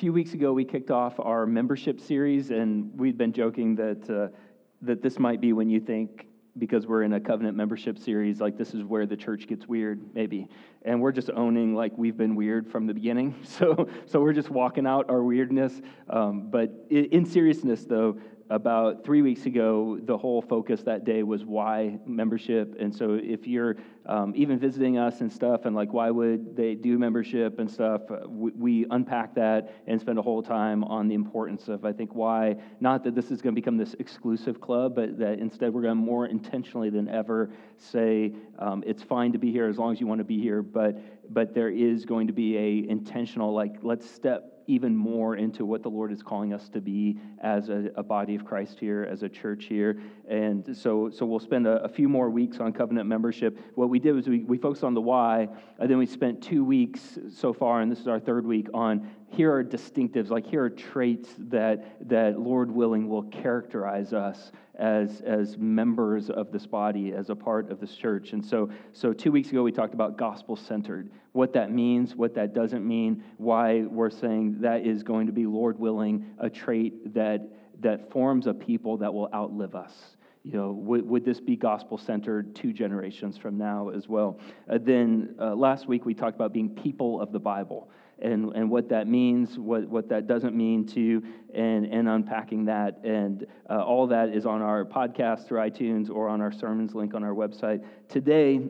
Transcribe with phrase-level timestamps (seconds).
[0.00, 4.34] few weeks ago, we kicked off our membership series, and we'd been joking that, uh,
[4.80, 6.26] that this might be when you think,
[6.56, 10.00] because we're in a covenant membership series, like this is where the church gets weird,
[10.14, 10.48] maybe.
[10.86, 13.34] And we're just owning like we've been weird from the beginning.
[13.44, 15.82] So, so we're just walking out our weirdness.
[16.08, 18.16] Um, but in seriousness, though,
[18.50, 22.74] about three weeks ago, the whole focus that day was why membership.
[22.80, 23.76] And so, if you're
[24.06, 28.02] um, even visiting us and stuff, and like why would they do membership and stuff,
[28.10, 31.92] uh, we, we, unpack that and spend a whole time on the importance of, I
[31.92, 35.72] think, why not that this is going to become this exclusive club, but that instead
[35.72, 39.78] we're going to more intentionally than ever say um, it's fine to be here as
[39.78, 40.98] long as you want to be here, but
[41.32, 45.82] but there is going to be a intentional like let's step even more into what
[45.82, 49.22] the Lord is calling us to be as a, a body of Christ here, as
[49.22, 50.00] a church here.
[50.28, 53.58] And so, so we'll spend a, a, few more weeks on covenant membership.
[53.74, 55.48] What we did was we, we focused on the why,
[55.78, 59.10] and then we spent two weeks so far, and this is our third week, on
[59.30, 65.20] here are distinctives, like here are traits that, that Lord willing will characterize us as,
[65.20, 68.32] as members of this body, as a part of this church.
[68.32, 72.34] And so, so two weeks ago, we talked about gospel centered, what that means, what
[72.34, 77.14] that doesn't mean, why we're saying that is going to be, Lord willing, a trait
[77.14, 77.42] that,
[77.80, 81.98] that forms a people that will outlive us you know, would, would this be gospel
[81.98, 84.38] centered two generations from now as well?
[84.70, 87.90] Uh, then uh, last week we talked about being people of the Bible
[88.22, 91.22] and, and what that means, what, what that doesn't mean to you,
[91.54, 93.00] and, and unpacking that.
[93.04, 97.14] And uh, all that is on our podcast through iTunes or on our sermons link
[97.14, 97.84] on our website.
[98.08, 98.68] Today,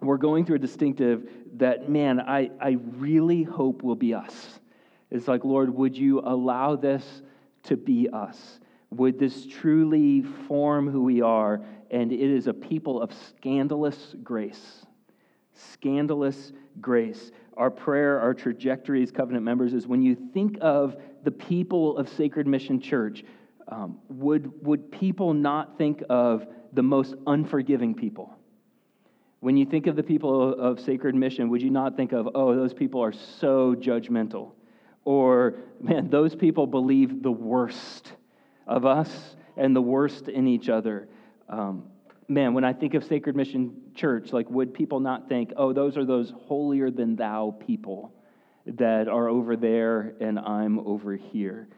[0.00, 4.60] we're going through a distinctive that, man, I, I really hope will be us.
[5.10, 7.22] It's like, Lord, would you allow this
[7.64, 8.60] to be us?
[8.90, 11.64] Would this truly form who we are?
[11.90, 14.84] And it is a people of scandalous grace.
[15.52, 21.30] Scandalous grace our prayer, our trajectory as covenant members is when you think of the
[21.30, 23.24] people of Sacred Mission Church,
[23.68, 28.36] um, would, would people not think of the most unforgiving people?
[29.40, 32.54] When you think of the people of Sacred Mission, would you not think of, oh,
[32.54, 34.52] those people are so judgmental?
[35.04, 38.12] Or, man, those people believe the worst
[38.66, 41.08] of us and the worst in each other.
[41.48, 41.84] Um,
[42.28, 45.96] man, when I think of Sacred Mission Church, like, would people not think, oh, those
[45.96, 48.12] are those holier than thou people
[48.66, 51.68] that are over there and I'm over here?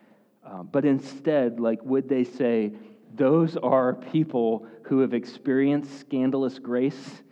[0.45, 2.73] Uh, but instead, like, would they say,
[3.15, 7.23] those are people who have experienced scandalous grace,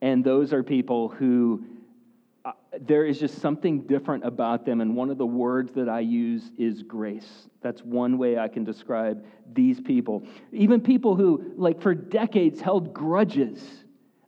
[0.00, 1.64] and those are people who
[2.80, 4.80] there is just something different about them.
[4.80, 7.48] And one of the words that I use is grace.
[7.62, 10.22] That's one way I can describe these people.
[10.52, 13.62] Even people who, like, for decades held grudges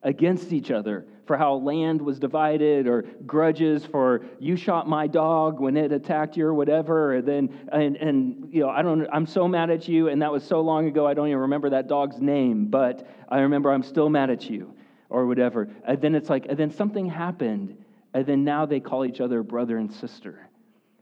[0.02, 5.60] against each other for how land was divided or grudges for you shot my dog
[5.60, 9.26] when it attacked you or whatever and then and, and you know i don't i'm
[9.26, 11.88] so mad at you and that was so long ago i don't even remember that
[11.88, 14.72] dog's name but i remember i'm still mad at you
[15.10, 17.76] or whatever and then it's like and then something happened
[18.14, 20.48] and then now they call each other brother and sister.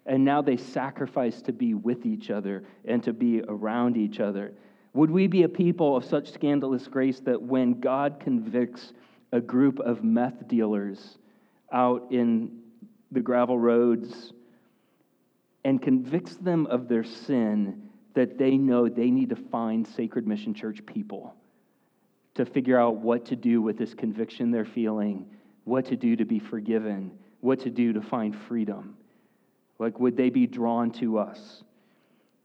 [0.06, 4.52] And now they sacrifice to be with each other and to be around each other.
[4.94, 8.92] Would we be a people of such scandalous grace that when God convicts
[9.32, 11.18] a group of meth dealers
[11.72, 12.60] out in
[13.10, 14.32] the gravel roads
[15.64, 17.82] and convicts them of their sin,
[18.14, 21.34] that they know they need to find Sacred Mission Church people
[22.34, 25.26] to figure out what to do with this conviction they're feeling
[25.66, 27.10] what to do to be forgiven,
[27.40, 28.96] what to do to find freedom.
[29.80, 31.64] Like, would they be drawn to us?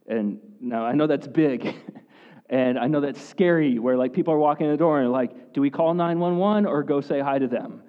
[0.07, 1.75] And now I know that's big.
[2.49, 5.53] and I know that's scary where like people are walking in the door and like,
[5.53, 7.83] do we call 911 or go say hi to them?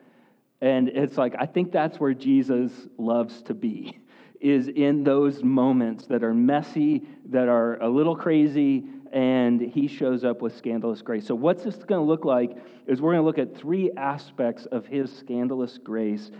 [0.61, 3.99] And it's like, I think that's where Jesus loves to be,
[4.39, 10.25] is in those moments that are messy, that are a little crazy, and he shows
[10.25, 11.27] up with scandalous grace.
[11.27, 12.57] So, what's this going to look like
[12.87, 16.31] is we're going to look at three aspects of his scandalous grace,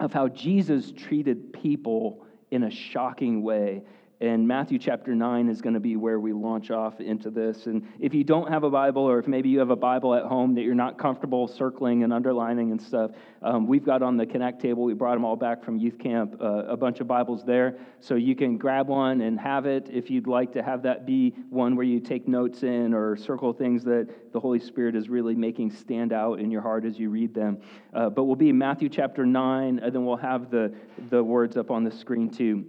[0.00, 3.82] of how Jesus treated people in a shocking way.
[4.24, 7.66] And Matthew chapter 9 is going to be where we launch off into this.
[7.66, 10.24] And if you don't have a Bible, or if maybe you have a Bible at
[10.24, 13.10] home that you're not comfortable circling and underlining and stuff,
[13.42, 16.40] um, we've got on the Connect table, we brought them all back from youth camp,
[16.40, 17.76] uh, a bunch of Bibles there.
[18.00, 21.34] So you can grab one and have it if you'd like to have that be
[21.50, 25.34] one where you take notes in or circle things that the Holy Spirit is really
[25.34, 27.58] making stand out in your heart as you read them.
[27.92, 30.74] Uh, but we'll be in Matthew chapter 9, and then we'll have the,
[31.10, 32.64] the words up on the screen too.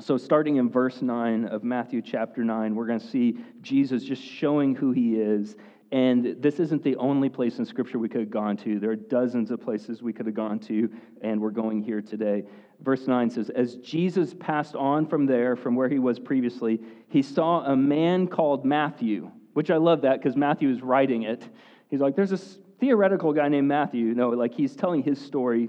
[0.00, 4.22] So, starting in verse 9 of Matthew chapter 9, we're going to see Jesus just
[4.22, 5.56] showing who he is
[5.92, 8.78] And this isn't the only place in Scripture we could have gone to.
[8.78, 10.88] There are dozens of places we could have gone to,
[11.20, 12.44] and we're going here today.
[12.80, 17.20] Verse 9 says, As Jesus passed on from there, from where he was previously, he
[17.20, 21.46] saw a man called Matthew, which I love that because Matthew is writing it.
[21.88, 24.14] He's like, There's this theoretical guy named Matthew.
[24.14, 25.68] No, like he's telling his story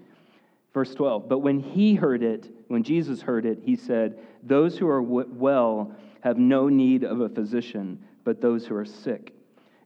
[0.73, 4.87] Verse 12, but when he heard it, when Jesus heard it, he said, Those who
[4.87, 9.33] are well have no need of a physician, but those who are sick.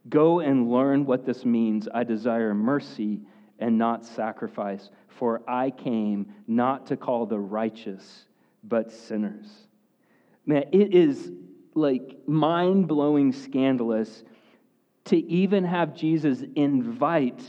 [0.08, 1.88] Go and learn what this means.
[1.92, 3.20] I desire mercy
[3.58, 8.26] and not sacrifice, for I came not to call the righteous,
[8.62, 9.48] but sinners.
[10.44, 11.32] Man, it is
[11.74, 14.22] like mind blowing scandalous
[15.06, 17.42] to even have Jesus invite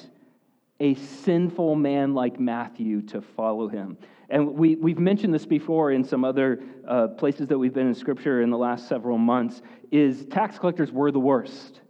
[0.79, 3.97] a sinful man like Matthew to follow him.
[4.29, 7.95] And we, we've mentioned this before in some other uh, places that we've been in
[7.95, 11.81] Scripture in the last several months, is tax collectors were the worst.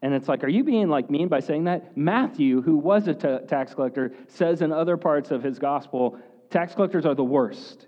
[0.00, 1.96] And it's like, are you being like mean by saying that?
[1.96, 6.18] Matthew, who was a t- tax collector, says in other parts of his gospel,
[6.50, 7.86] tax collectors are the worst.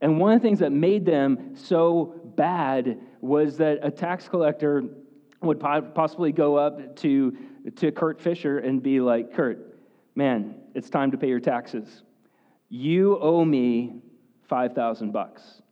[0.00, 4.84] And one of the things that made them so bad was that a tax collector
[5.42, 7.36] would possibly go up to,
[7.76, 9.78] to Kurt Fisher and be like, Kurt,
[10.14, 12.02] man, it's time to pay your taxes.
[12.68, 14.02] You owe me
[14.48, 15.62] 5,000 bucks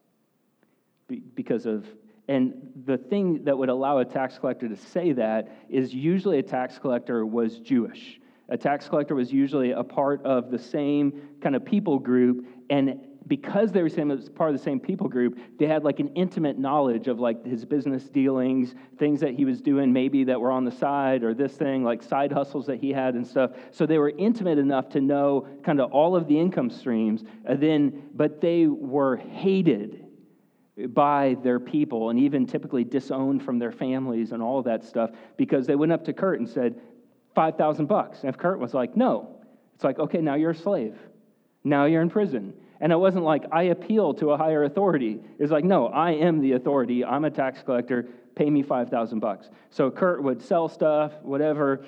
[1.35, 1.87] because of
[2.29, 6.43] and the thing that would allow a tax collector to say that is usually a
[6.43, 8.21] tax collector was Jewish.
[8.49, 13.06] A tax collector was usually a part of the same kind of people group, and
[13.27, 16.09] because they were same, as part of the same people group, they had like an
[16.15, 20.51] intimate knowledge of like his business dealings, things that he was doing maybe that were
[20.51, 23.53] on the side, or this thing, like side hustles that he had and stuff.
[23.73, 27.25] So they were intimate enough to know kind of all of the income streams.
[27.45, 30.05] And then, but they were hated
[30.89, 35.11] by their people and even typically disowned from their families and all of that stuff
[35.37, 36.81] because they went up to Kurt and said,
[37.35, 38.21] 5,000 bucks.
[38.21, 39.37] And if Kurt was like, no,
[39.75, 40.97] it's like, okay, now you're a slave.
[41.65, 42.55] Now you're in prison.
[42.81, 45.13] And it wasn't like, I appeal to a higher authority.
[45.39, 47.05] It was like, no, I am the authority.
[47.05, 48.07] I'm a tax collector.
[48.35, 49.49] Pay me 5,000 bucks.
[49.71, 51.87] So Kurt would sell stuff, whatever,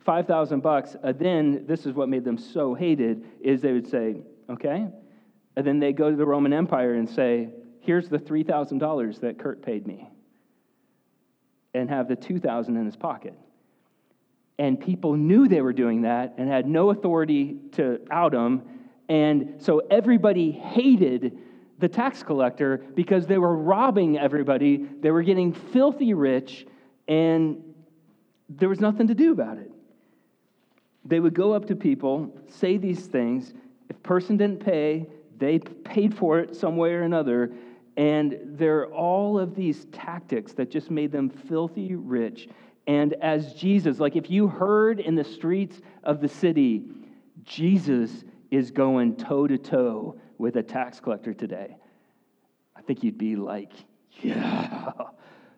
[0.00, 0.94] 5,000 bucks.
[1.02, 4.16] And then, this is what made them so hated, is they would say,
[4.50, 4.88] okay.
[5.56, 7.48] And then they go to the Roman Empire and say,
[7.80, 10.06] here's the $3,000 that Kurt paid me,
[11.72, 13.34] and have the 2000 in his pocket.
[14.58, 18.62] And people knew they were doing that and had no authority to out them.
[19.10, 21.36] And so everybody hated
[21.80, 24.86] the tax collector because they were robbing everybody.
[25.00, 26.64] They were getting filthy rich,
[27.08, 27.60] and
[28.48, 29.72] there was nothing to do about it.
[31.04, 33.52] They would go up to people, say these things.
[33.88, 35.08] If person didn't pay,
[35.38, 37.52] they paid for it some way or another.
[37.96, 42.48] And there are all of these tactics that just made them filthy rich.
[42.86, 46.84] And as Jesus, like if you heard in the streets of the city,
[47.42, 51.76] Jesus is going toe to toe with a tax collector today,
[52.76, 53.72] I think you'd be like,
[54.22, 54.92] yeah,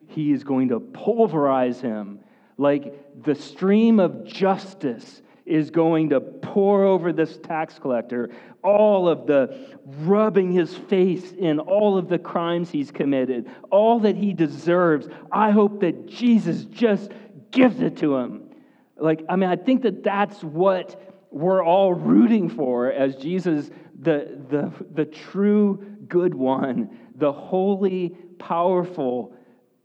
[0.09, 2.21] he is going to pulverize him.
[2.59, 8.31] Like the stream of justice is going to pour over this tax collector
[8.63, 14.17] all of the rubbing his face in all of the crimes he's committed, all that
[14.17, 15.09] he deserves.
[15.31, 17.11] I hope that Jesus just
[17.51, 18.51] gives it to him.
[18.97, 23.71] Like, I mean, I think that that's what we're all rooting for as Jesus,
[24.01, 29.35] the, the, the true good one, the holy, powerful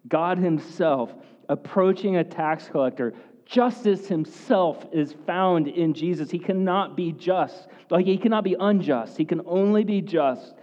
[0.07, 1.13] God Himself,
[1.49, 3.13] approaching a tax collector
[3.47, 6.29] Justice himself is found in Jesus.
[6.29, 7.69] He cannot be just.
[7.89, 9.17] Like he cannot be unjust.
[9.17, 10.55] He can only be just.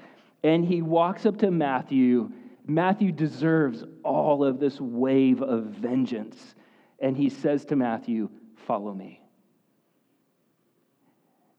[0.42, 2.30] And he walks up to Matthew.
[2.66, 6.54] Matthew deserves all of this wave of vengeance.
[6.98, 8.28] And he says to Matthew,
[8.66, 9.23] Follow me.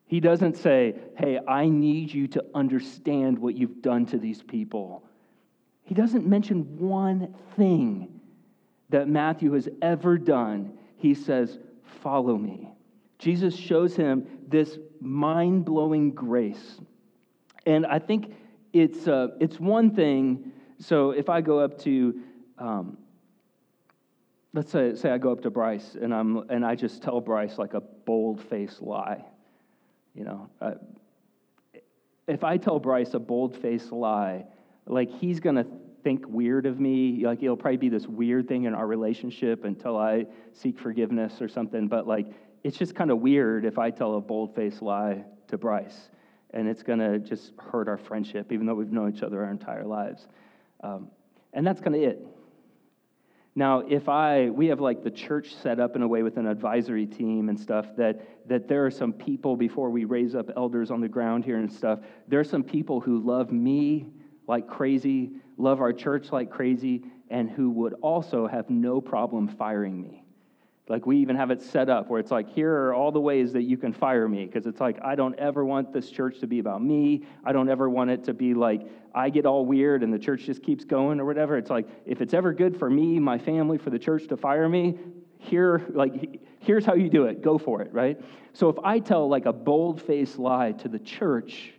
[0.05, 5.03] He doesn't say, Hey, I need you to understand what you've done to these people.
[5.83, 8.19] He doesn't mention one thing
[8.89, 11.59] that Matthew has ever done he says,
[12.01, 12.69] Follow me.
[13.19, 16.79] Jesus shows him this mind blowing grace.
[17.65, 18.33] And I think
[18.73, 20.51] it's, uh, it's one thing.
[20.79, 22.21] So if I go up to,
[22.57, 22.97] um,
[24.53, 27.57] let's say, say I go up to Bryce and, I'm, and I just tell Bryce
[27.57, 29.23] like a bold faced lie.
[30.15, 30.71] You know, uh,
[32.27, 34.45] if I tell Bryce a bold faced lie,
[34.87, 35.65] like he's going to
[36.03, 37.25] think weird of me.
[37.25, 41.47] Like it'll probably be this weird thing in our relationship until I seek forgiveness or
[41.47, 41.87] something.
[41.87, 42.27] But like
[42.63, 46.09] it's just kind of weird if I tell a bold faced lie to Bryce.
[46.51, 49.51] And it's going to just hurt our friendship, even though we've known each other our
[49.51, 50.27] entire lives.
[50.81, 51.09] Um,
[51.53, 52.25] and that's kind of it.
[53.57, 56.45] Now, if I, we have like the church set up in a way with an
[56.45, 60.91] advisory team and stuff that, that there are some people before we raise up elders
[60.91, 64.07] on the ground here and stuff, there are some people who love me
[64.45, 70.01] like crazy, love our church like crazy, and who would also have no problem firing
[70.01, 70.24] me.
[70.87, 73.53] Like, we even have it set up where it's like, here are all the ways
[73.53, 74.45] that you can fire me.
[74.45, 77.25] Because it's like, I don't ever want this church to be about me.
[77.43, 80.43] I don't ever want it to be like, I get all weird and the church
[80.43, 81.57] just keeps going or whatever.
[81.57, 84.69] It's like, if it's ever good for me, my family, for the church to fire
[84.69, 84.99] me,
[85.39, 87.41] here, like, here's how you do it.
[87.41, 88.19] Go for it, right?
[88.53, 91.73] So if I tell like a bold faced lie to the church,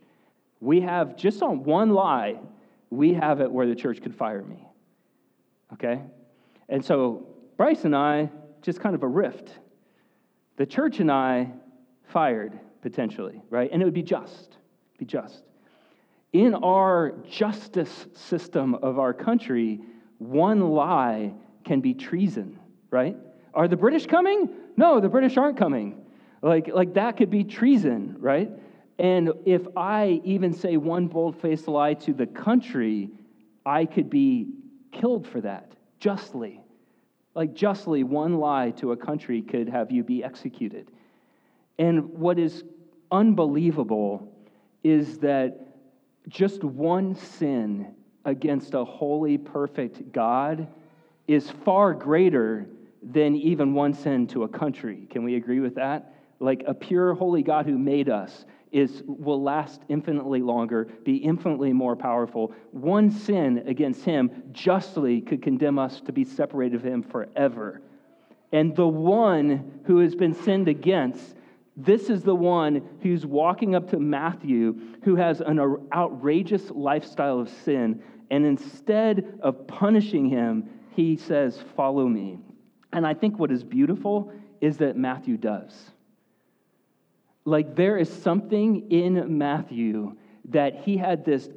[0.61, 2.41] we have just on one lie,
[2.91, 4.67] we have it where the church could fire me.
[5.75, 6.01] Okay?
[6.69, 8.31] And so Bryce and I,
[8.67, 9.49] just kind of a rift.
[10.57, 11.53] The church and I
[12.09, 13.71] fired potentially, right?
[13.73, 14.57] And it would be just,
[14.99, 15.45] be just.
[16.33, 19.81] In our justice system of our country,
[20.19, 21.33] one lie
[21.65, 22.59] can be treason,
[22.91, 23.17] right?
[23.55, 24.51] Are the British coming?
[24.77, 26.05] No, the British aren't coming.
[26.43, 28.51] Like, like that could be treason, right?
[28.99, 33.11] And if I even say one bold faced lie to the country,
[33.65, 34.49] I could be
[34.91, 35.71] killed for that
[36.01, 36.61] justly.
[37.37, 40.91] Like, justly, one lie to a country could have you be executed.
[41.79, 42.65] And what is
[43.13, 44.33] unbelievable
[44.83, 45.61] is that
[46.29, 50.67] just one sin against a holy, perfect God
[51.29, 52.71] is far greater
[53.03, 55.07] than even one sin to a country.
[55.11, 56.15] Can we agree with that?
[56.41, 61.73] Like a pure, holy God who made us is, will last infinitely longer, be infinitely
[61.73, 62.53] more powerful.
[62.73, 67.81] One sin against him justly could condemn us to be separated from him forever.
[68.53, 71.37] And the one who has been sinned against,
[71.77, 75.61] this is the one who's walking up to Matthew, who has an
[75.93, 78.03] outrageous lifestyle of sin.
[78.31, 82.39] And instead of punishing him, he says, Follow me.
[82.93, 85.91] And I think what is beautiful is that Matthew does
[87.47, 91.49] like there is something in Matthew that he had this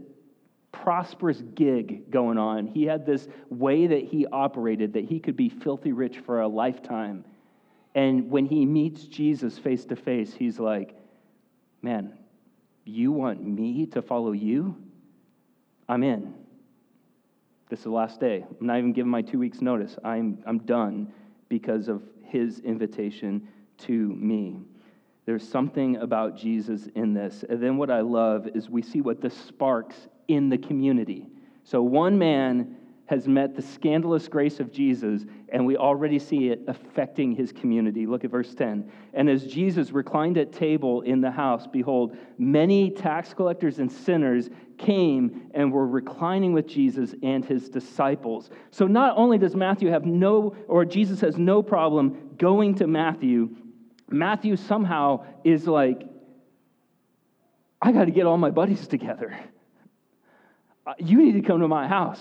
[0.72, 2.68] prosperous gig going on.
[2.68, 6.48] He had this way that he operated that he could be filthy rich for a
[6.48, 7.26] lifetime.
[7.96, 10.96] And when he meets Jesus face to face, he's like,
[11.82, 12.14] Man,
[12.86, 14.76] you want me to follow you?
[15.88, 16.34] I'm in.
[17.70, 18.46] This is the last day.
[18.60, 19.98] I'm not even giving my two weeks' notice.
[20.04, 21.14] I'm, I'm done
[21.48, 23.48] because of his invitation
[23.80, 24.60] to me.
[25.30, 27.46] There's something about Jesus in this.
[27.48, 29.96] And then what I love is we see what this sparks
[30.28, 31.28] in the community.
[31.64, 36.62] So one man has met the scandalous grace of Jesus, and we already see it
[36.68, 38.08] affecting his community.
[38.08, 38.92] Look at verse 10.
[39.14, 44.50] And as Jesus reclined at table in the house, behold, many tax collectors and sinners
[44.80, 48.50] came and were reclining with Jesus and his disciples.
[48.72, 53.56] So not only does Matthew have no, or Jesus has no problem going to Matthew
[54.12, 56.04] Matthew somehow is like,
[57.82, 59.40] I got to get all my buddies together.
[60.86, 62.20] Uh, you need to come to my house.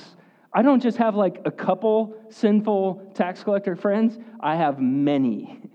[0.53, 5.61] I don't just have like a couple sinful tax collector friends, I have many.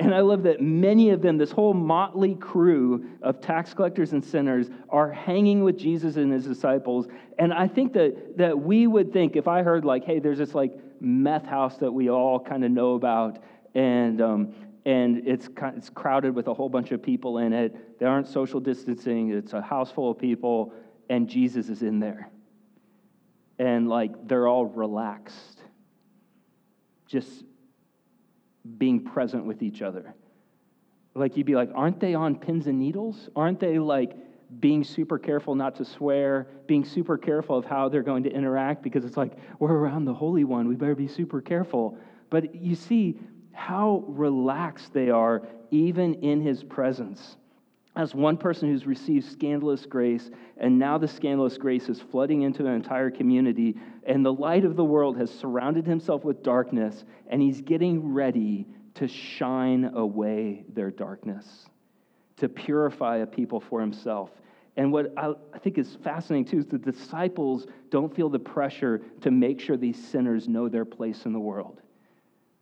[0.00, 4.24] And I love that many of them, this whole motley crew of tax collectors and
[4.24, 7.08] sinners, are hanging with Jesus and his disciples.
[7.36, 10.54] And I think that, that we would think, if I heard, like, hey, there's this
[10.54, 13.42] like meth house that we all kind of know about,
[13.74, 14.54] and um,
[14.88, 17.98] and it's, it's crowded with a whole bunch of people in it.
[17.98, 20.72] They aren't social distancing, it's a house full of people,
[21.10, 22.30] and Jesus is in there.
[23.58, 25.60] And like they're all relaxed,
[27.06, 27.44] just
[28.78, 30.14] being present with each other.
[31.14, 33.28] Like you'd be like, aren't they on pins and needles?
[33.36, 34.16] Aren't they like
[34.58, 38.82] being super careful not to swear, being super careful of how they're going to interact
[38.82, 41.98] because it's like, we're around the Holy One, we better be super careful.
[42.30, 43.18] But you see,
[43.58, 47.36] how relaxed they are, even in his presence.
[47.96, 52.64] As one person who's received scandalous grace, and now the scandalous grace is flooding into
[52.64, 57.42] an entire community, and the light of the world has surrounded himself with darkness, and
[57.42, 61.66] he's getting ready to shine away their darkness,
[62.36, 64.30] to purify a people for himself.
[64.76, 69.32] And what I think is fascinating too is the disciples don't feel the pressure to
[69.32, 71.80] make sure these sinners know their place in the world.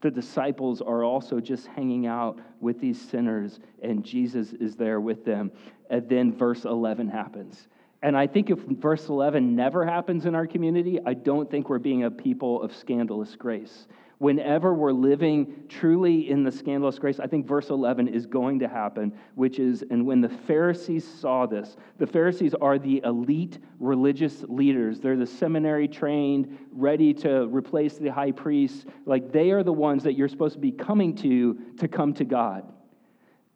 [0.07, 5.25] The disciples are also just hanging out with these sinners, and Jesus is there with
[5.25, 5.51] them.
[5.91, 7.67] And then verse 11 happens.
[8.03, 11.81] And I think if verse 11 never happens in our community, I don't think we're
[11.81, 17.27] being a people of scandalous grace whenever we're living truly in the scandalous grace, I
[17.27, 21.77] think verse 11 is going to happen, which is, and when the Pharisees saw this,
[21.99, 25.01] the Pharisees are the elite religious leaders.
[25.01, 28.87] They're the seminary trained, ready to replace the high priests.
[29.05, 32.25] Like they are the ones that you're supposed to be coming to to come to
[32.25, 32.73] God.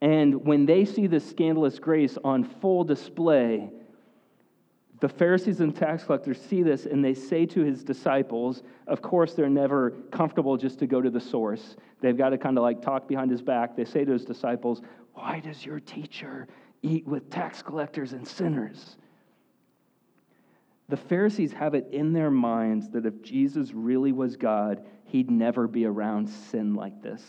[0.03, 3.71] And when they see this scandalous grace on full display,
[5.01, 9.33] the Pharisees and tax collectors see this and they say to his disciples, of course,
[9.33, 11.77] they're never comfortable just to go to the source.
[12.01, 13.77] They've got to kind of like talk behind his back.
[13.77, 14.83] They say to his disciples,
[15.15, 16.49] Why does your teacher
[16.83, 18.97] eat with tax collectors and sinners?
[20.91, 25.67] The Pharisees have it in their minds that if Jesus really was God, he'd never
[25.67, 27.23] be around sin like this.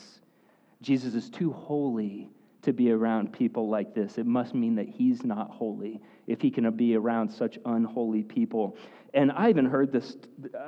[0.82, 2.32] Jesus is too holy
[2.64, 4.18] to be around people like this.
[4.18, 8.78] It must mean that he's not holy if he can be around such unholy people.
[9.14, 10.16] And I even heard this,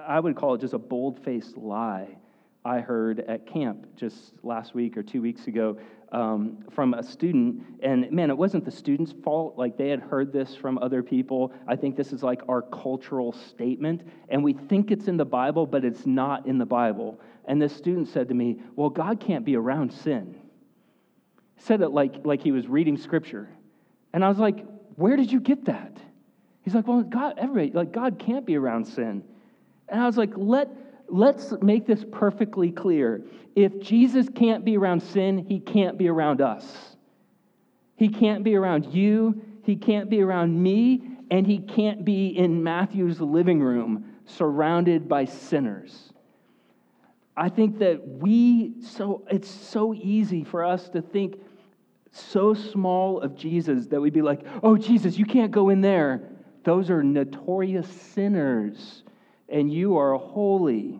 [0.07, 2.17] I would call it just a bold faced lie
[2.65, 5.77] I heard at camp just last week or two weeks ago
[6.13, 7.61] um, from a student.
[7.81, 9.57] And man, it wasn't the student's fault.
[9.57, 11.51] Like they had heard this from other people.
[11.67, 14.03] I think this is like our cultural statement.
[14.29, 17.19] And we think it's in the Bible, but it's not in the Bible.
[17.45, 20.39] And this student said to me, Well, God can't be around sin
[21.57, 23.49] said it like, like he was reading scripture.
[24.13, 25.97] And I was like, where did you get that?
[26.61, 29.23] He's like, well, God, everybody, like, God can't be around sin.
[29.89, 30.69] And I was like, let,
[31.09, 33.23] let's make this perfectly clear.
[33.55, 36.95] If Jesus can't be around sin, he can't be around us.
[37.95, 42.63] He can't be around you, he can't be around me, and he can't be in
[42.63, 46.12] Matthew's living room surrounded by sinners.
[47.35, 51.39] I think that we so it's so easy for us to think
[52.11, 56.29] so small of Jesus that we'd be like, "Oh Jesus, you can't go in there.
[56.63, 59.03] Those are notorious sinners
[59.49, 60.99] and you are holy."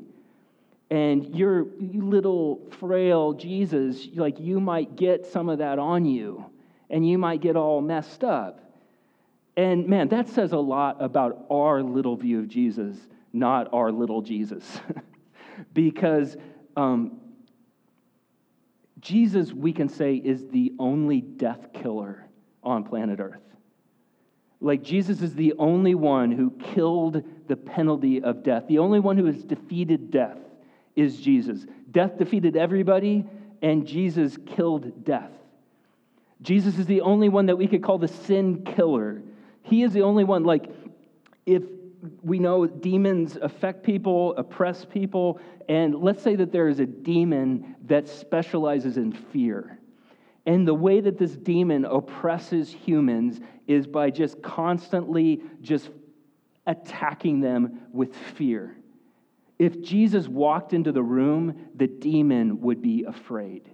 [0.89, 6.45] And your little frail Jesus, like you might get some of that on you
[6.89, 8.59] and you might get all messed up.
[9.57, 12.95] And man, that says a lot about our little view of Jesus,
[13.33, 14.79] not our little Jesus.
[15.73, 16.37] because
[16.75, 17.19] um,
[18.99, 22.25] Jesus, we can say, is the only death killer
[22.63, 23.41] on planet Earth.
[24.61, 28.63] Like, Jesus is the only one who killed the penalty of death.
[28.67, 30.37] The only one who has defeated death
[30.95, 31.65] is Jesus.
[31.91, 33.25] Death defeated everybody,
[33.61, 35.31] and Jesus killed death.
[36.41, 39.21] Jesus is the only one that we could call the sin killer.
[39.63, 40.69] He is the only one, like,
[41.45, 41.63] if
[42.21, 45.39] we know demons affect people, oppress people,
[45.69, 49.79] and let's say that there is a demon that specializes in fear.
[50.45, 55.89] And the way that this demon oppresses humans is by just constantly just
[56.67, 58.75] attacking them with fear.
[59.57, 63.69] If Jesus walked into the room, the demon would be afraid.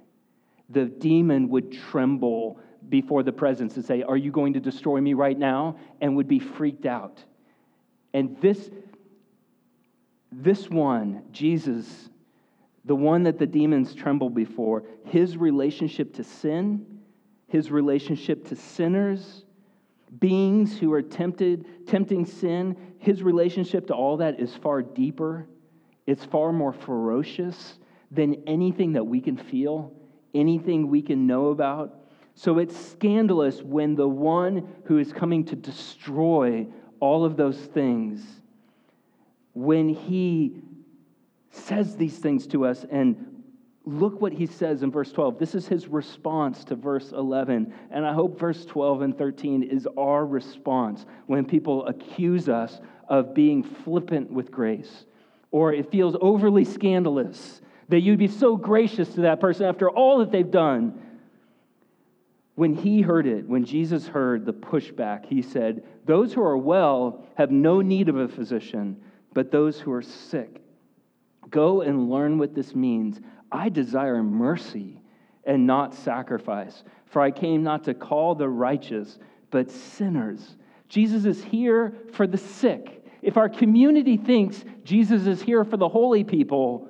[0.70, 5.16] The demon would tremble before the presence and say, Are you going to destroy me
[5.16, 5.78] right now?
[6.02, 7.24] and would be freaked out.
[8.14, 8.70] And this,
[10.32, 12.10] this one, Jesus,
[12.86, 16.86] the one that the demons tremble before, his relationship to sin,
[17.48, 19.46] his relationship to sinners,
[20.20, 25.48] beings who are tempted, tempting sin, his relationship to all that is far deeper.
[26.08, 27.78] It's far more ferocious
[28.12, 29.94] than anything that we can feel,
[30.34, 31.96] anything we can know about.
[32.34, 36.68] So it's scandalous when the one who is coming to destroy
[37.00, 38.22] all of those things,
[39.54, 40.62] when he
[41.52, 43.40] says these things to us, and
[43.86, 45.40] look what he says in verse 12.
[45.40, 47.74] This is his response to verse 11.
[47.92, 53.34] And I hope verse 12 and 13 is our response when people accuse us of
[53.34, 55.06] being flippant with grace,
[55.52, 60.20] or it feels overly scandalous that you'd be so gracious to that person after all
[60.20, 61.02] that they've done.
[62.60, 67.26] When he heard it, when Jesus heard the pushback, he said, Those who are well
[67.36, 69.02] have no need of a physician,
[69.34, 70.62] but those who are sick.
[71.50, 73.22] Go and learn what this means.
[73.50, 75.02] I desire mercy
[75.46, 79.20] and not sacrifice, for I came not to call the righteous,
[79.52, 80.58] but sinners.
[80.90, 83.06] Jesus is here for the sick.
[83.22, 86.90] If our community thinks Jesus is here for the holy people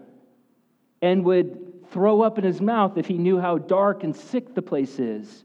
[1.04, 4.64] and would throw up in his mouth if he knew how dark and sick the
[4.64, 5.44] place is,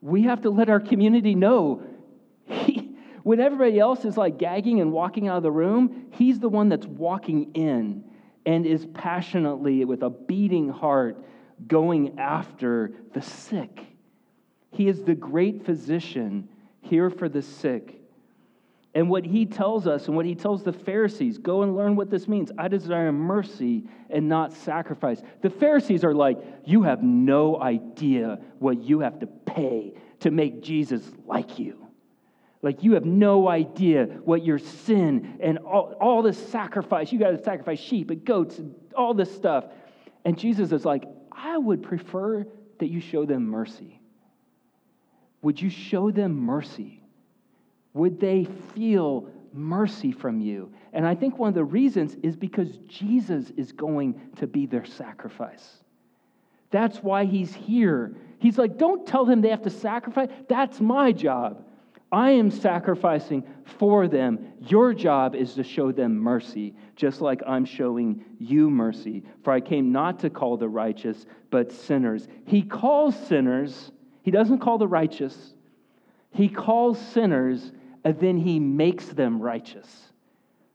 [0.00, 1.82] we have to let our community know
[2.46, 6.48] he, when everybody else is like gagging and walking out of the room, he's the
[6.48, 8.04] one that's walking in
[8.46, 11.22] and is passionately, with a beating heart,
[11.66, 13.80] going after the sick.
[14.72, 16.48] He is the great physician
[16.80, 17.99] here for the sick.
[18.94, 22.10] And what he tells us and what he tells the Pharisees go and learn what
[22.10, 22.50] this means.
[22.58, 25.22] I desire mercy and not sacrifice.
[25.42, 30.62] The Pharisees are like, You have no idea what you have to pay to make
[30.62, 31.86] Jesus like you.
[32.62, 37.30] Like, you have no idea what your sin and all, all this sacrifice, you got
[37.30, 39.64] to sacrifice sheep and goats and all this stuff.
[40.24, 42.46] And Jesus is like, I would prefer
[42.78, 44.00] that you show them mercy.
[45.40, 46.99] Would you show them mercy?
[47.94, 50.72] Would they feel mercy from you?
[50.92, 54.84] And I think one of the reasons is because Jesus is going to be their
[54.84, 55.78] sacrifice.
[56.70, 58.14] That's why he's here.
[58.38, 60.28] He's like, don't tell them they have to sacrifice.
[60.48, 61.64] That's my job.
[62.12, 63.44] I am sacrificing
[63.78, 64.52] for them.
[64.60, 69.22] Your job is to show them mercy, just like I'm showing you mercy.
[69.44, 72.26] For I came not to call the righteous, but sinners.
[72.46, 75.54] He calls sinners, he doesn't call the righteous.
[76.32, 77.72] He calls sinners
[78.04, 80.10] and then he makes them righteous.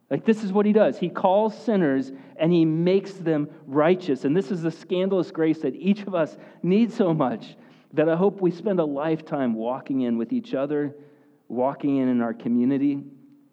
[0.10, 1.00] Like, this is what he does.
[1.00, 4.24] He calls sinners and he makes them righteous.
[4.24, 7.56] And this is the scandalous grace that each of us needs so much
[7.94, 10.96] that I hope we spend a lifetime walking in with each other,
[11.48, 13.04] walking in in our community.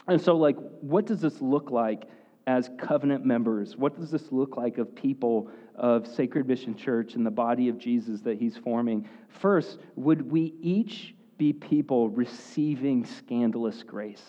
[0.06, 2.04] And so, like, what does this look like
[2.46, 3.76] as covenant members?
[3.76, 7.78] What does this look like of people of Sacred Mission Church and the body of
[7.78, 9.08] Jesus that he's forming?
[9.28, 14.22] First, would we each be people receiving scandalous grace?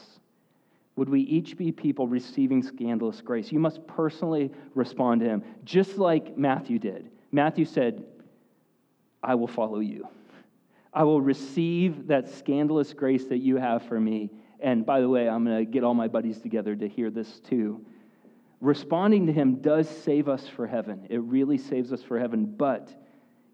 [0.96, 3.52] Would we each be people receiving scandalous grace?
[3.52, 7.12] You must personally respond to him, just like Matthew did.
[7.32, 8.04] Matthew said,
[9.22, 10.08] I will follow you.
[10.92, 14.32] I will receive that scandalous grace that you have for me.
[14.60, 17.42] And by the way, I'm going to get all my buddies together to hear this
[17.42, 17.86] too.
[18.60, 21.06] Responding to him does save us for heaven.
[21.12, 22.90] It really saves us for heaven, but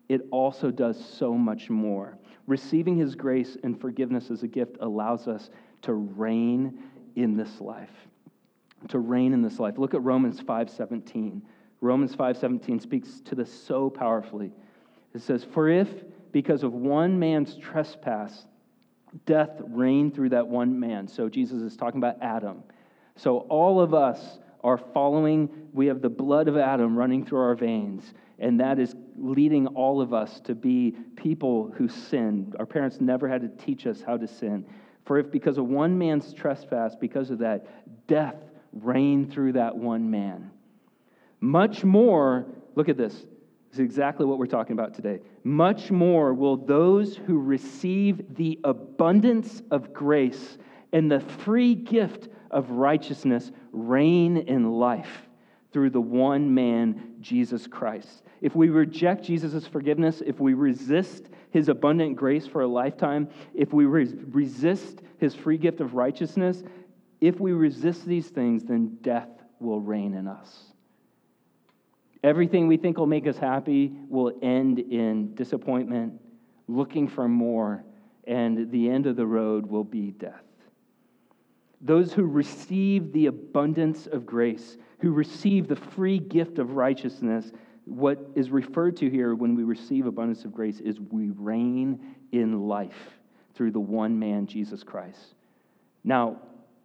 [0.08, 2.18] it also does so much more.
[2.50, 5.52] Receiving his grace and forgiveness as a gift allows us
[5.84, 6.80] to reign
[7.16, 7.92] in this life.
[8.88, 9.78] To reign in this life.
[9.78, 11.44] Look at Romans 5:17.
[11.80, 14.52] Romans 5:17 speaks to this so powerfully.
[15.14, 18.48] It says, "For if because of one man's trespass
[19.28, 22.64] death reigned through that one man." So Jesus is talking about Adam.
[23.16, 27.56] So all of us are following, we have the blood of Adam running through our
[27.56, 32.54] veins and that is leading all of us to be people who sin.
[32.58, 34.66] Our parents never had to teach us how to sin.
[35.06, 38.36] For if because of one man's trespass, because of that, death
[38.72, 40.52] reigned through that one man,
[41.42, 42.46] much more,
[42.76, 43.14] look at this.
[43.14, 45.20] This is exactly what we're talking about today.
[45.44, 50.58] Much more will those who receive the abundance of grace
[50.92, 55.28] and the free gift of righteousness reign in life
[55.72, 58.24] through the one man, Jesus Christ.
[58.42, 63.74] If we reject Jesus' forgiveness, if we resist his abundant grace for a lifetime, if
[63.74, 66.64] we resist his free gift of righteousness,
[67.22, 70.74] if we resist these things, then death will reign in us.
[72.24, 76.14] Everything we think will make us happy will end in disappointment,
[76.68, 77.84] looking for more,
[78.26, 80.44] and the end of the road will be death.
[81.82, 87.52] Those who receive the abundance of grace, who receive the free gift of righteousness,
[87.86, 92.68] what is referred to here when we receive abundance of grace is we reign in
[92.68, 93.20] life
[93.56, 95.36] through the one man, Jesus Christ.
[96.04, 96.38] Now,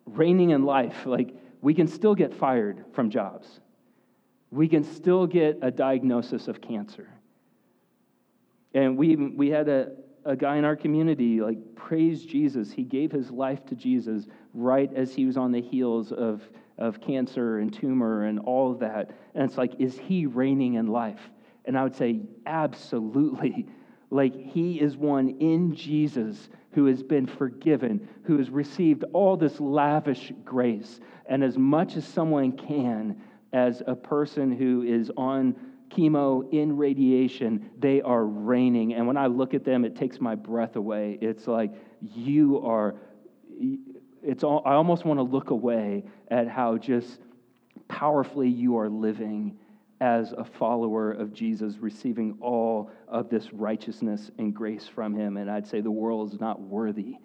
[0.06, 3.60] reigning in life, like we can still get fired from jobs,
[4.50, 7.08] we can still get a diagnosis of cancer.
[8.72, 9.92] And we, we had a,
[10.24, 12.70] a guy in our community like praise Jesus.
[12.70, 16.42] He gave his life to Jesus right as he was on the heels of,
[16.78, 19.10] of cancer and tumor and all of that.
[19.34, 21.20] And it's like, is he reigning in life?
[21.64, 23.66] And I would say, absolutely.
[24.10, 29.58] Like he is one in Jesus who has been forgiven, who has received all this
[29.58, 31.00] lavish grace.
[31.26, 33.20] And as much as someone can,
[33.52, 35.56] as a person who is on
[35.94, 38.94] chemo, in radiation, they are reigning.
[38.94, 41.18] And when I look at them, it takes my breath away.
[41.20, 42.96] It's like, you are,
[44.22, 47.20] it's all, I almost want to look away at how just
[47.88, 49.58] powerfully you are living
[50.00, 55.36] as a follower of Jesus, receiving all of this righteousness and grace from him.
[55.36, 57.16] And I'd say the world is not worthy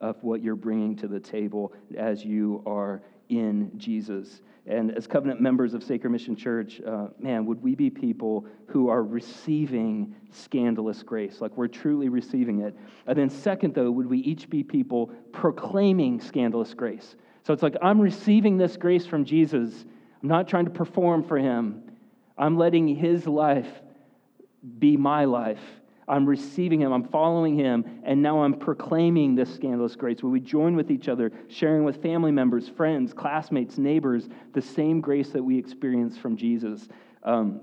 [0.00, 4.42] of what you're bringing to the table as you are in Jesus.
[4.66, 8.88] And as covenant members of Sacred Mission Church, uh, man, would we be people who
[8.88, 12.76] are receiving scandalous grace, like we're truly receiving it?
[13.06, 17.14] And then, second, though, would we each be people proclaiming scandalous grace?
[17.44, 19.84] So it's like, I'm receiving this grace from Jesus.
[20.20, 21.84] I'm not trying to perform for him.
[22.36, 23.68] I'm letting his life
[24.80, 25.62] be my life.
[26.08, 30.22] I'm receiving him, I'm following him, and now I'm proclaiming this scandalous grace.
[30.22, 35.00] Where we join with each other, sharing with family members, friends, classmates, neighbors, the same
[35.00, 36.88] grace that we experience from Jesus.
[37.24, 37.60] Um,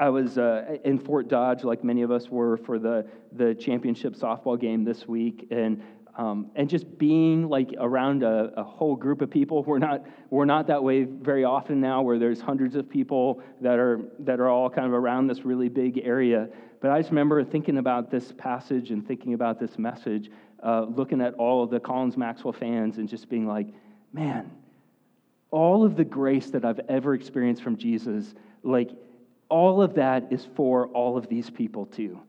[0.00, 4.14] I was uh, in Fort Dodge, like many of us were, for the, the championship
[4.14, 5.82] softball game this week, and
[6.16, 9.62] um, and just being like around a, a, whole group of people.
[9.62, 13.78] We're not we're not that way very often now, where there's hundreds of people that
[13.78, 16.48] are that are all kind of around this really big area.
[16.82, 20.30] But I just remember thinking about this passage and thinking about this message,
[20.62, 23.68] uh, looking at all of the Collins Maxwell fans, and just being like,
[24.12, 24.50] man,
[25.50, 28.90] all of the grace that I've ever experienced from Jesus, like
[29.48, 32.20] all of that is for all of these people too.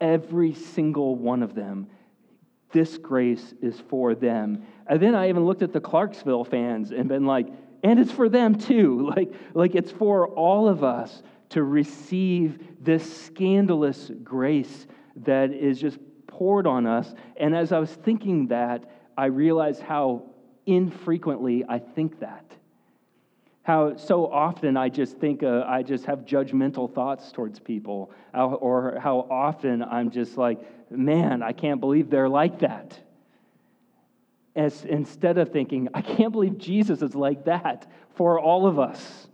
[0.00, 1.88] Every single one of them
[2.72, 4.64] this grace is for them.
[4.86, 7.46] And then I even looked at the Clarksville fans and been like,
[7.82, 9.10] and it's for them too.
[9.16, 11.22] Like, like it's for all of us
[11.52, 14.86] to receive this scandalous grace
[15.16, 17.14] that is just poured on us.
[17.36, 20.30] And as I was thinking that, I realized how
[20.66, 22.44] infrequently I think that.
[23.64, 28.98] How so often I just think, uh, I just have judgmental thoughts towards people, or
[29.00, 32.98] how often I'm just like, man, I can't believe they're like that.
[34.56, 39.28] As instead of thinking, I can't believe Jesus is like that for all of us.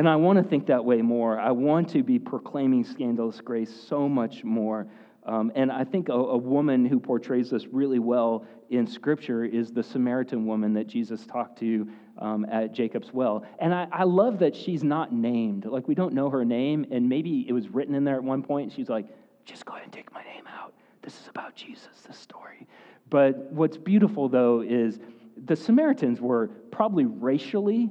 [0.00, 1.38] And I want to think that way more.
[1.38, 4.86] I want to be proclaiming scandalous grace so much more.
[5.26, 9.72] Um, and I think a, a, woman who portrays this really well in Scripture is
[9.72, 11.86] the Samaritan woman that Jesus talked to
[12.16, 13.44] um, at Jacob's well.
[13.58, 15.66] And I, I, love that she's not named.
[15.66, 18.42] Like, we don't know her name, and maybe it was written in there at one
[18.42, 18.72] point.
[18.72, 19.04] She's like,
[19.44, 20.72] just go ahead and take my name out.
[21.02, 22.66] This is about Jesus, this story.
[23.10, 24.98] But what's beautiful, though, is
[25.44, 27.90] the Samaritans were probably racially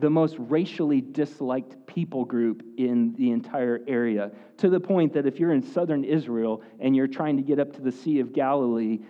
[0.00, 5.38] the most racially disliked people group in the entire area, to the point that if
[5.38, 9.00] you're in southern Israel and you're trying to get up to the Sea of Galilee,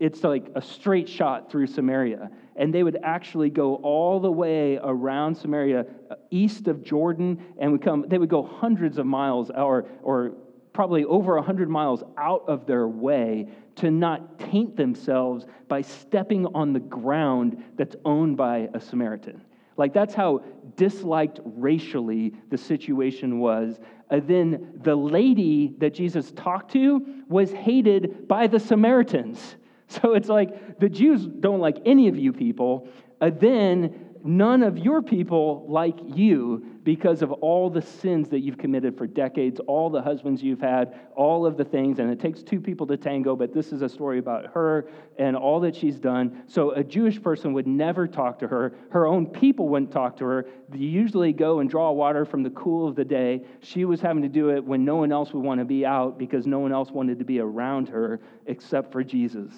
[0.00, 2.30] it's like a straight shot through Samaria.
[2.56, 7.72] And they would actually go all the way around Samaria, uh, east of Jordan, and
[7.72, 10.32] would come, they would go hundreds of miles or, or
[10.72, 16.72] probably over 100 miles out of their way to not taint themselves by stepping on
[16.72, 19.42] the ground that's owned by a Samaritan.
[19.76, 20.42] Like, that's how
[20.76, 23.78] disliked racially the situation was.
[24.10, 29.56] And then the lady that Jesus talked to was hated by the Samaritans.
[29.88, 32.88] So it's like the Jews don't like any of you people.
[33.20, 38.58] And then none of your people like you because of all the sins that you've
[38.58, 41.98] committed for decades, all the husbands you've had, all of the things.
[41.98, 45.36] And it takes two people to tango, but this is a story about her and
[45.36, 46.44] all that she's done.
[46.46, 48.76] So a Jewish person would never talk to her.
[48.90, 50.46] Her own people wouldn't talk to her.
[50.68, 53.44] They usually go and draw water from the cool of the day.
[53.62, 56.20] She was having to do it when no one else would want to be out
[56.20, 59.52] because no one else wanted to be around her except for Jesus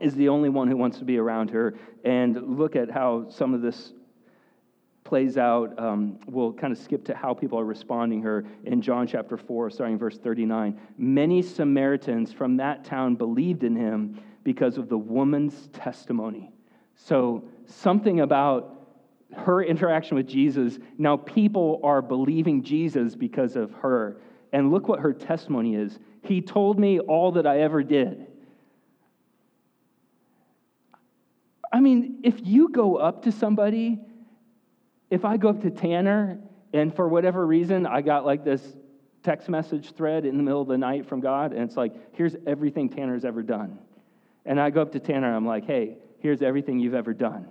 [0.00, 1.74] is the only one who wants to be around her.
[2.04, 3.92] And look at how some of this
[5.06, 5.78] plays out.
[5.78, 9.70] Um, we'll kind of skip to how people are responding her in John chapter 4,
[9.70, 10.78] starting verse 39.
[10.98, 16.52] Many Samaritans from that town believed in him because of the woman's testimony.
[16.96, 18.72] So, something about
[19.34, 24.20] her interaction with Jesus, now people are believing Jesus because of her.
[24.52, 25.98] And look what her testimony is.
[26.22, 28.26] He told me all that I ever did.
[31.72, 34.00] I mean, if you go up to somebody,
[35.10, 36.38] if I go up to Tanner
[36.72, 38.62] and for whatever reason I got like this
[39.22, 42.36] text message thread in the middle of the night from God, and it's like, here's
[42.46, 43.78] everything Tanner's ever done.
[44.44, 47.48] And I go up to Tanner and I'm like, hey, here's everything you've ever done.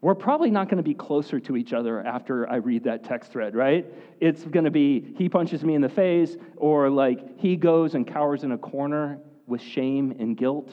[0.00, 3.32] We're probably not going to be closer to each other after I read that text
[3.32, 3.86] thread, right?
[4.20, 8.06] It's going to be he punches me in the face, or like he goes and
[8.06, 10.70] cowers in a corner with shame and guilt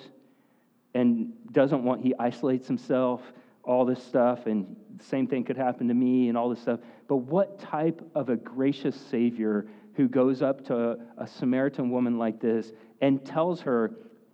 [0.94, 3.22] and doesn't want, he isolates himself,
[3.63, 6.80] all this stuff, and the same thing could happen to me and all this stuff.
[7.08, 12.39] But what type of a gracious Savior who goes up to a Samaritan woman like
[12.39, 12.71] this
[13.02, 13.91] and tells her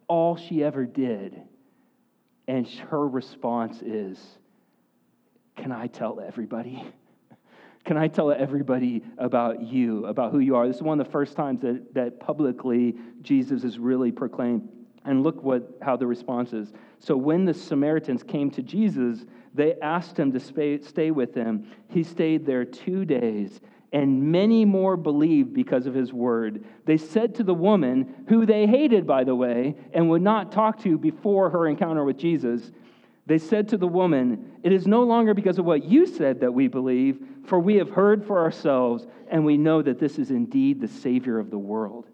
[0.08, 1.42] all she ever did?
[2.48, 4.20] And her response is,
[5.56, 6.84] Can I tell everybody?
[7.84, 10.68] Can I tell everybody about you, about who you are?
[10.68, 14.68] This is one of the first times that, that publicly Jesus is really proclaimed
[15.08, 16.74] and look what, how the response is.
[17.00, 21.72] So when the Samaritans came to Jesus, they asked him to stay, stay with them.
[21.90, 23.60] He stayed there two days,
[23.94, 26.66] and many more believed because of his word.
[26.86, 30.82] They said to the woman, who they hated, by the way, and would not talk
[30.84, 32.72] to before her encounter with Jesus,
[33.28, 36.54] They said to the woman, It is no longer because of what you said that
[36.54, 40.80] we believe, for we have heard for ourselves, and we know that this is indeed
[40.80, 42.08] the Savior of the world.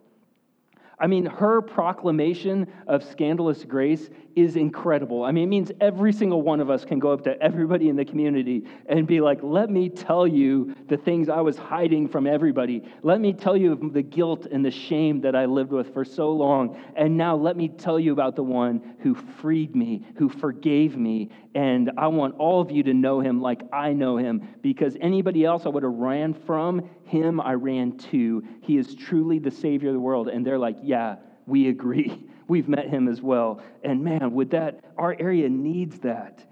[1.03, 5.25] I mean, her proclamation of scandalous grace is incredible.
[5.25, 7.97] I mean, it means every single one of us can go up to everybody in
[7.97, 12.25] the community and be like, let me tell you the things I was hiding from
[12.25, 12.83] everybody.
[13.01, 16.31] Let me tell you the guilt and the shame that I lived with for so
[16.31, 16.81] long.
[16.95, 21.29] And now let me tell you about the one who freed me, who forgave me.
[21.53, 25.43] And I want all of you to know him like I know him because anybody
[25.43, 28.43] else I would have ran from, him I ran to.
[28.61, 30.27] He is truly the Savior of the world.
[30.27, 32.25] And they're like, yeah, we agree.
[32.47, 33.61] We've met him as well.
[33.83, 36.43] And man, would that, our area needs that.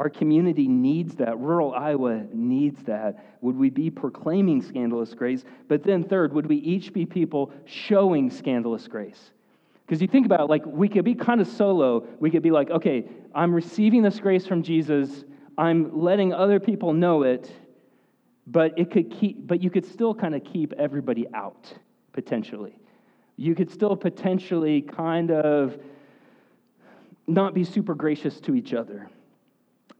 [0.00, 1.38] Our community needs that.
[1.38, 3.36] Rural Iowa needs that.
[3.42, 5.44] Would we be proclaiming scandalous grace?
[5.68, 9.32] But then, third, would we each be people showing scandalous grace?
[9.84, 12.06] Because you think about it, like we could be kind of solo.
[12.18, 15.24] We could be like, okay, I'm receiving this grace from Jesus.
[15.58, 17.50] I'm letting other people know it,
[18.50, 21.72] but it could keep, but you could still kind of keep everybody out
[22.12, 22.80] potentially
[23.40, 25.78] you could still potentially kind of
[27.26, 29.08] not be super gracious to each other.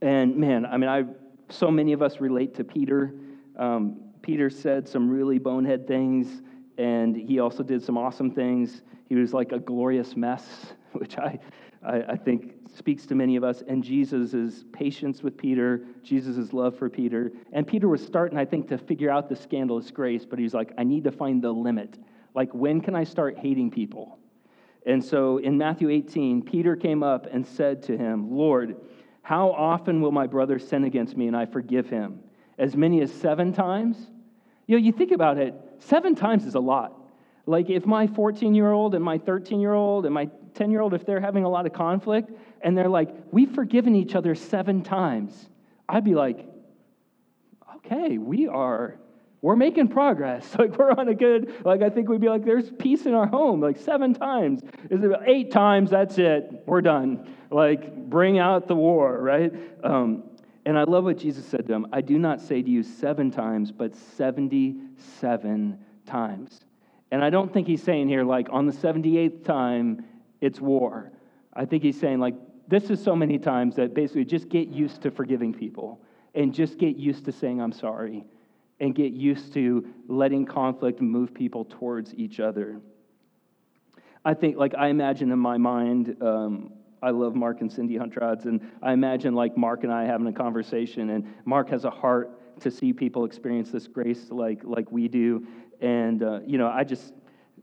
[0.03, 1.05] And man, I mean, I
[1.49, 3.15] so many of us relate to Peter.
[3.57, 6.43] Um, Peter said some really bonehead things,
[6.77, 8.83] and he also did some awesome things.
[9.09, 11.39] He was like a glorious mess, which I,
[11.83, 13.63] I, I think speaks to many of us.
[13.67, 17.33] And Jesus' patience with Peter, Jesus' love for Peter.
[17.53, 20.73] And Peter was starting, I think, to figure out the scandalous grace, but he's like,
[20.79, 21.99] I need to find the limit.
[22.35, 24.19] Like, when can I start hating people?
[24.87, 28.77] And so in Matthew 18, Peter came up and said to him, Lord,
[29.23, 32.21] how often will my brother sin against me and I forgive him?
[32.59, 33.97] As many as seven times?
[34.67, 36.97] You know, you think about it, seven times is a lot.
[37.47, 40.81] Like, if my 14 year old and my 13 year old and my 10 year
[40.81, 44.35] old, if they're having a lot of conflict and they're like, we've forgiven each other
[44.35, 45.49] seven times,
[45.89, 46.47] I'd be like,
[47.77, 48.99] okay, we are
[49.43, 50.47] we're making progress.
[50.61, 53.27] Like we're on a good, like I think we'd be like, there's peace in our
[53.27, 54.61] home, like seven times.
[54.91, 55.89] Is it eight times?
[55.91, 56.65] That's it.
[56.67, 57.35] We're done.
[57.51, 59.53] Like bring out the war, right?
[59.83, 60.25] Um,
[60.67, 61.87] and I love what Jesus said to him.
[61.93, 66.61] I do not say to you seven times, but 77 times.
[67.11, 70.05] And I don't think he's saying here, like on the 78th time,
[70.41, 71.13] it's war.
[71.55, 72.35] I think he's saying, like,
[72.69, 76.01] this is so many times that basically just get used to forgiving people
[76.35, 78.25] and just get used to saying, I'm sorry
[78.81, 82.81] and get used to letting conflict move people towards each other.
[84.25, 86.73] I think, like, I imagine in my mind, um,
[87.03, 90.33] I love Mark and Cindy Huntrods, and I imagine, like, Mark and I having a
[90.33, 95.09] conversation, and Mark has a heart to see people experience this grace like, like we
[95.09, 95.47] do.
[95.81, 97.15] And, uh, you know, I just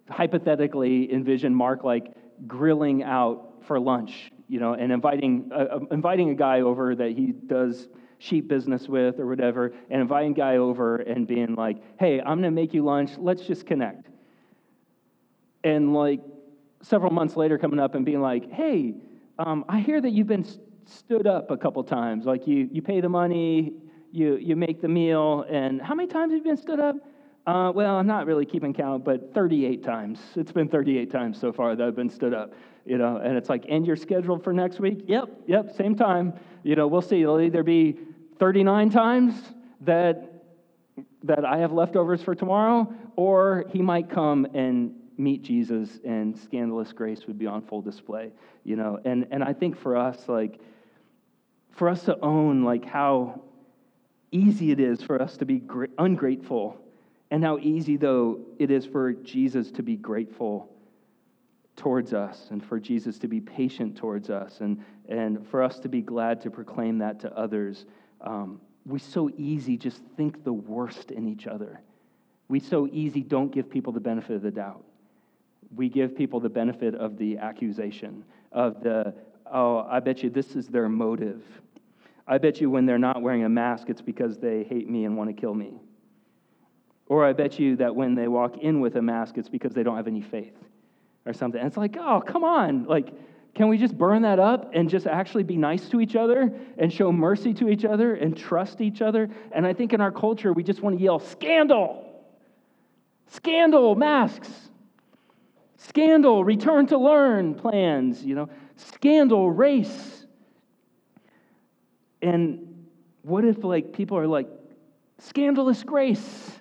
[0.09, 2.13] hypothetically envision Mark, like,
[2.45, 7.11] grilling out for lunch, you know, and inviting, uh, uh inviting a guy over that
[7.11, 7.87] he does
[8.19, 12.51] sheep business with or whatever, and inviting guy over and being like, hey, I'm gonna
[12.51, 14.07] make you lunch, let's just connect.
[15.63, 16.21] And like
[16.81, 18.95] several months later, coming up and being like, hey,
[19.39, 22.25] um, I hear that you've been st- stood up a couple times.
[22.25, 23.73] Like you, you pay the money,
[24.11, 26.95] you, you make the meal, and how many times have you been stood up?
[27.47, 30.19] Uh, well, I'm not really keeping count, but 38 times.
[30.35, 32.53] It's been 38 times so far that I've been stood up,
[32.85, 33.17] you know.
[33.23, 35.05] And it's like, and you're scheduled for next week?
[35.07, 36.33] Yep, yep, same time.
[36.63, 37.21] You know, we'll see.
[37.21, 37.97] It'll either be
[38.37, 39.33] 39 times
[39.81, 40.33] that
[41.23, 46.91] that I have leftovers for tomorrow, or he might come and meet Jesus and scandalous
[46.91, 48.33] grace would be on full display,
[48.65, 48.99] you know.
[49.05, 50.59] And and I think for us, like,
[51.71, 53.41] for us to own like how
[54.33, 55.63] easy it is for us to be
[55.97, 56.81] ungrateful
[57.29, 60.69] and how easy, though, it is for Jesus to be grateful
[61.75, 65.89] towards us and for Jesus to be patient towards us and, and for us to
[65.89, 67.85] be glad to proclaim that to others.
[68.21, 71.81] Um, we so easy just think the worst in each other.
[72.47, 74.83] We so easy don't give people the benefit of the doubt.
[75.75, 79.13] We give people the benefit of the accusation, of the,
[79.51, 81.43] oh, I bet you this is their motive.
[82.25, 85.17] I bet you when they're not wearing a mask, it's because they hate me and
[85.17, 85.81] want to kill me.
[87.09, 89.83] Or I bet you that when they walk in with a mask, it's because they
[89.83, 90.55] don't have any faith
[91.25, 91.59] or something.
[91.59, 92.85] And it's like, oh, come on.
[92.85, 93.13] Like,
[93.55, 96.91] can we just burn that up and just actually be nice to each other and
[96.91, 99.29] show mercy to each other and trust each other?
[99.51, 102.03] And I think in our culture, we just want to yell, scandal!
[103.27, 104.49] Scandal, masks!
[105.77, 108.49] Scandal, return to learn plans, you know?
[108.75, 110.25] Scandal, race.
[112.21, 112.85] And
[113.21, 114.47] what if, like, people are like,
[115.19, 116.56] scandalous grace?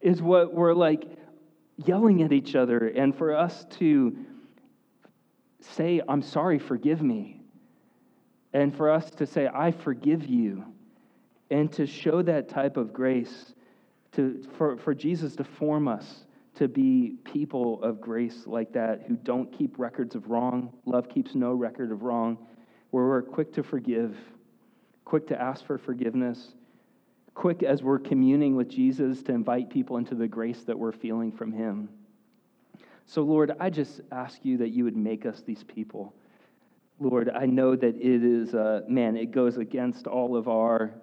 [0.00, 1.04] Is what we're like
[1.76, 2.88] yelling at each other.
[2.88, 4.16] And for us to
[5.60, 7.40] say, I'm sorry, forgive me.
[8.52, 10.64] And for us to say, I forgive you,
[11.50, 13.54] and to show that type of grace,
[14.12, 16.24] to, for, for Jesus to form us
[16.54, 20.72] to be people of grace like that who don't keep records of wrong.
[20.86, 22.38] Love keeps no record of wrong,
[22.90, 24.16] where we're quick to forgive,
[25.04, 26.54] quick to ask for forgiveness,
[27.36, 31.30] quick as we're communing with Jesus to invite people into the grace that we're feeling
[31.30, 31.90] from Him.
[33.04, 36.14] So, Lord, I just ask you that you would make us these people.
[36.98, 40.94] Lord, I know that it is, uh, man, it goes against all of our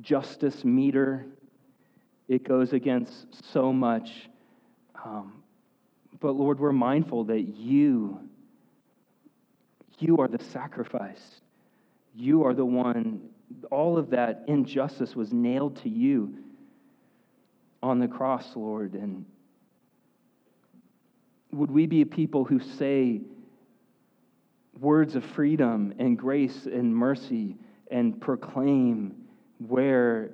[0.00, 1.26] justice meter.
[2.28, 4.28] It goes against so much.
[5.04, 5.44] Um,
[6.18, 8.18] but Lord, we're mindful that you,
[10.00, 11.40] you are the sacrifice.
[12.16, 13.30] You are the one,
[13.70, 16.38] all of that injustice was nailed to you
[17.82, 18.94] on the cross, Lord.
[18.94, 19.24] And
[21.52, 23.20] would we be a people who say
[24.80, 27.56] words of freedom and grace and mercy
[27.90, 29.14] and proclaim
[29.58, 30.30] where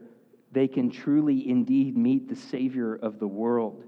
[0.53, 3.85] they can truly indeed meet the Savior of the world.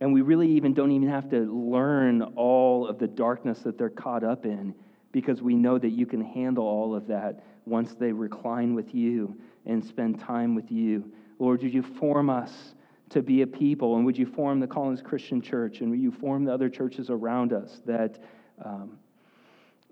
[0.00, 3.88] And we really even don't even have to learn all of the darkness that they're
[3.88, 4.74] caught up in
[5.10, 9.36] because we know that you can handle all of that once they recline with you
[9.66, 11.12] and spend time with you.
[11.38, 12.74] Lord, would you form us
[13.10, 13.96] to be a people?
[13.96, 15.80] And would you form the Collins Christian Church?
[15.80, 18.18] And would you form the other churches around us that,
[18.64, 18.98] um,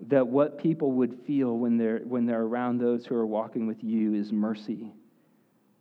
[0.08, 3.82] that what people would feel when they're, when they're around those who are walking with
[3.82, 4.92] you is mercy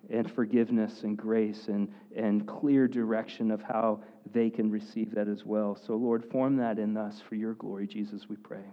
[0.09, 4.01] and forgiveness and grace and, and clear direction of how
[4.33, 5.77] they can receive that as well.
[5.87, 8.65] So, Lord, form that in us for your glory, Jesus, we pray.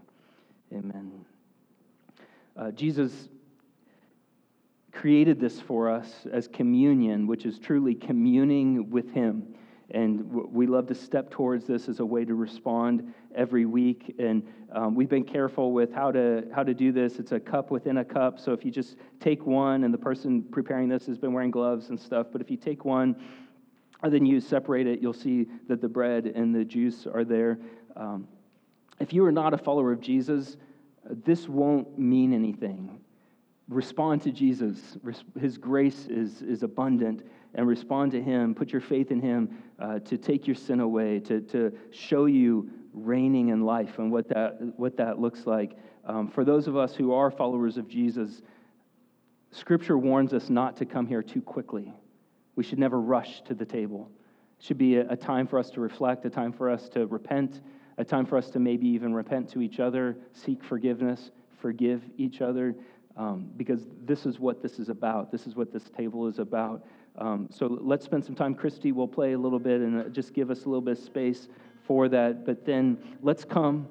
[0.73, 1.25] Amen.
[2.61, 3.31] Uh, Jesus
[4.93, 9.55] created this for us as communion, which is truly communing with Him.
[9.93, 14.15] And we love to step towards this as a way to respond every week.
[14.19, 17.19] And um, we've been careful with how to, how to do this.
[17.19, 18.39] It's a cup within a cup.
[18.39, 21.89] So if you just take one, and the person preparing this has been wearing gloves
[21.89, 23.17] and stuff, but if you take one,
[24.03, 27.59] and then you separate it, you'll see that the bread and the juice are there.
[27.97, 28.29] Um,
[29.01, 30.59] if you are not a follower of Jesus,
[31.05, 33.01] this won't mean anything.
[33.69, 34.99] Respond to Jesus.
[35.39, 37.23] His grace is, is abundant
[37.55, 38.55] and respond to Him.
[38.55, 42.69] Put your faith in Him uh, to take your sin away, to, to show you
[42.93, 45.77] reigning in life and what that, what that looks like.
[46.05, 48.43] Um, for those of us who are followers of Jesus,
[49.53, 51.93] Scripture warns us not to come here too quickly.
[52.57, 54.11] We should never rush to the table.
[54.59, 57.07] It should be a, a time for us to reflect, a time for us to
[57.07, 57.61] repent,
[57.99, 61.31] a time for us to maybe even repent to each other, seek forgiveness,
[61.61, 62.75] forgive each other,
[63.17, 65.31] um, because this is what this is about.
[65.31, 66.85] This is what this table is about.
[67.19, 68.55] Um, so let's spend some time.
[68.55, 71.05] Christy will play a little bit and uh, just give us a little bit of
[71.05, 71.49] space
[71.85, 72.47] for that.
[72.47, 73.89] But then let's come.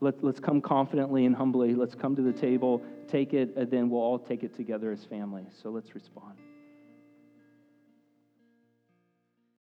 [0.00, 1.74] Let, let's come confidently and humbly.
[1.74, 5.04] Let's come to the table, take it, and then we'll all take it together as
[5.04, 5.44] family.
[5.62, 6.34] So let's respond.